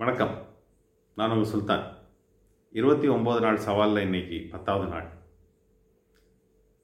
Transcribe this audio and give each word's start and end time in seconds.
வணக்கம். 0.00 0.46
நான் 1.14 1.30
உங்கள் 1.30 1.50
சுல்தான். 1.50 1.82
இருபத்தி 2.72 3.08
ஒம்பது 3.08 3.40
நாள் 3.40 3.58
சவாலில் 3.58 3.98
இன்னைக்கு 3.98 4.46
பத்தாவது 4.50 4.90
நாள். 4.90 5.08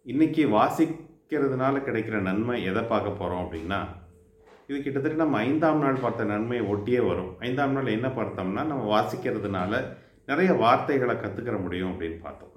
இன்னைக்கு 0.02 0.46
வாசிக்கிறதுனால 0.46 1.80
கிடைக்கிற 1.86 2.20
நன்மை 2.20 2.64
எதை 2.64 2.82
பார்க்க 2.82 3.10
போகிறோம் 3.10 3.44
அப்படின்னா 3.44 3.86
இது 4.66 4.82
கிட்டத்தட்ட 4.82 5.16
நம்ம 5.16 5.38
ஐந்தாம் 5.38 5.78
நாள் 5.78 6.00
பார்த்த 6.00 6.24
நன்மையை 6.24 6.66
ஒட்டியே 6.66 7.06
வரும். 7.08 7.38
ஐந்தாம் 7.38 7.72
நாள் 7.72 7.86
என்ன 7.86 8.08
பார்த்தோம்னா 8.08 8.64
நம்ம 8.72 8.84
வாசிக்கிறதுனால 8.96 9.96
நிறைய 10.26 10.52
வார்த்தைகளை 10.52 11.16
கற்றுக்கிற 11.16 11.62
முடியும் 11.62 11.92
அப்படின்னு 11.92 12.20
பார்த்தோம். 12.20 12.52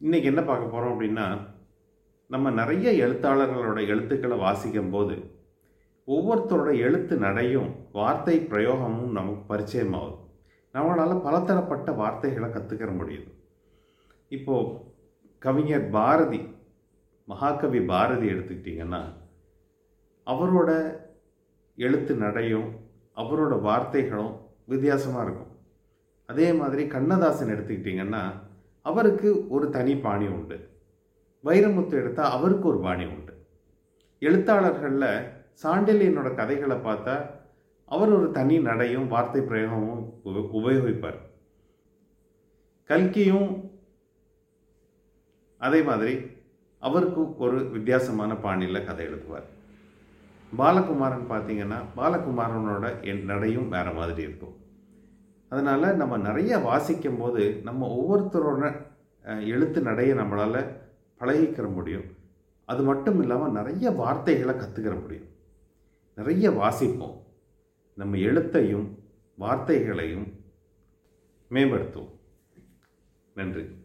இன்றைக்கி 0.00 0.22
என்ன 0.22 0.42
பார்க்க 0.42 0.66
போகிறோம் 0.66 1.00
அப்படின்னா 1.00 1.48
நம்ம 2.26 2.50
நிறைய 2.50 3.06
எழுத்தாளர்களோட 3.06 3.88
எழுத்துக்களை 3.88 4.36
வாசிக்கும் 4.36 4.90
போது 4.90 5.42
ஒவ்வொருத்தரோட 6.08 6.78
எழுத்து 6.78 7.16
நடையும் 7.16 7.68
வார்த்தை 7.92 8.36
பிரயோகமும் 8.38 9.10
நமக்கு 9.10 9.42
பரிச்சயமாகுது 9.50 10.18
நம்மளால் 10.74 11.22
பலதரப்பட்ட 11.22 11.92
வார்த்தைகளை 11.92 12.48
கற்றுக்கிற 12.50 12.90
முடியுது. 13.00 13.30
இப்போது 14.28 14.78
கவிஞர் 15.38 15.90
பாரதி 15.90 16.40
மகாகவி 17.24 17.80
பாரதி 17.80 18.26
எடுத்துக்கிட்டிங்கன்னா 18.28 19.02
அவரோட 20.26 20.70
எழுத்து 21.76 22.14
நடையும் 22.14 22.68
அவரோட 23.16 23.54
வார்த்தைகளும் 23.68 24.34
வித்தியாசமாக 24.64 25.24
இருக்கும். 25.24 25.52
அதே 26.26 26.52
மாதிரி 26.52 26.86
கண்ணதாசன் 26.86 27.48
எடுத்துக்கிட்டிங்கன்னா 27.48 28.22
அவருக்கு 28.82 29.48
ஒரு 29.48 29.70
தனி 29.70 29.96
பாணி 29.96 30.26
உண்டு. 30.26 30.58
வைரமுத்து 31.44 31.94
எடுத்தால் 32.02 32.30
அவருக்கு 32.30 32.68
ஒரு 32.68 32.80
பாணி 32.80 33.04
உண்டு. 33.04 33.32
எழுத்தாளர்களில் 34.18 35.42
சாண்டிலியனோட 35.62 36.34
கதைகளை 36.34 36.76
பார்த்தா 36.76 37.30
அவர் 37.86 38.12
ஒரு 38.12 38.30
தனி 38.30 38.58
நடையும் 38.58 39.08
வார்த்தை 39.08 39.42
பிரயோகமும் 39.42 40.20
உப- 40.24 40.50
உபயோகிப்பார். 40.52 41.18
கல்கியும் 42.88 43.70
அதே 45.58 45.82
மாதிரி 45.82 46.20
அவருக்கு 46.78 47.36
ஒரு 47.36 47.68
வித்தியாசமான 47.70 48.34
பாணியில் 48.34 48.84
கதை 48.84 49.06
எழுதுவார். 49.06 49.42
பாலகுமாரன் 50.58 51.30
பார்த்தீங்கன்னா 51.30 51.84
பாலகுமாரனோட 51.96 53.04
என் 53.04 53.24
நடையும் 53.24 53.68
வேற 53.68 53.92
மாதிரி 53.92 54.22
இருக்கும். 54.22 54.56
அதனால் 55.48 55.96
நம்ம 55.96 56.16
நிறைய 56.16 56.58
வாசிக்கும் 56.58 57.16
போது 57.16 57.60
நம்ம 57.64 57.96
ஒவ்வொருத்தரோட 57.98 58.86
எழுத்து 59.24 59.80
நடையை 59.80 60.16
நம்மளால் 60.16 60.66
பழகிக்கிற 61.20 61.72
முடியும். 61.72 62.04
அது 62.64 62.82
மட்டும் 62.82 63.20
இல்லாமல் 63.20 63.50
நிறைய 63.50 63.90
வார்த்தைகளை 63.90 64.54
கற்றுக்கிற 64.54 65.00
முடியும். 65.00 65.32
நிறைய 66.14 66.50
வாசிப்போம். 66.50 67.22
நம்ம 67.94 68.16
எழுத்தையும் 68.16 68.98
வார்த்தைகளையும் 69.38 70.32
மேம்படுத்துவோம். 71.50 72.18
நன்றி. 73.34 73.83